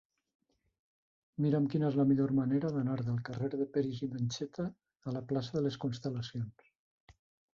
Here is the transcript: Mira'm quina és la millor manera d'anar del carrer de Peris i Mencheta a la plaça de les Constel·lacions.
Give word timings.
Mira'm 1.45 1.65
quina 1.73 1.89
és 1.89 1.97
la 1.99 2.05
millor 2.11 2.31
manera 2.39 2.71
d'anar 2.77 2.95
del 3.09 3.19
carrer 3.27 3.49
de 3.55 3.67
Peris 3.75 4.01
i 4.07 4.09
Mencheta 4.15 4.65
a 5.11 5.13
la 5.17 5.21
plaça 5.33 5.55
de 5.59 5.63
les 5.67 5.77
Constel·lacions. 5.85 6.67